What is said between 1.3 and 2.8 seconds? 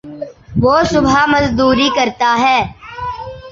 مزدوری کرتا ہے